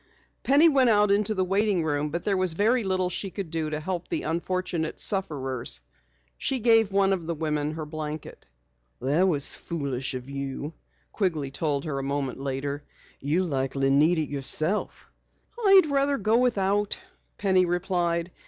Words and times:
Penny 0.41 0.67
went 0.67 0.89
out 0.89 1.11
into 1.11 1.35
the 1.35 1.43
waiting 1.45 1.83
room 1.83 2.09
but 2.09 2.23
there 2.23 2.35
was 2.35 2.55
very 2.55 2.83
little 2.83 3.07
she 3.11 3.29
could 3.29 3.51
do 3.51 3.69
to 3.69 3.79
help 3.79 4.07
the 4.07 4.23
unfortunate 4.23 4.99
sufferers. 4.99 5.81
She 6.39 6.57
gave 6.59 6.91
one 6.91 7.13
of 7.13 7.27
the 7.27 7.35
women 7.35 7.73
her 7.73 7.85
blanket. 7.85 8.47
"That 8.99 9.27
was 9.27 9.55
foolish 9.55 10.15
of 10.15 10.27
you," 10.27 10.73
Quigley 11.11 11.51
told 11.51 11.85
her 11.85 11.99
a 11.99 12.03
moment 12.03 12.39
later. 12.39 12.83
"You'll 13.19 13.45
likely 13.45 13.91
need 13.91 14.17
it 14.17 14.27
yourself." 14.27 15.07
"I'd 15.63 15.85
rather 15.87 16.17
go 16.17 16.35
without," 16.35 16.99
Penny 17.37 17.65
replied. 17.67 18.31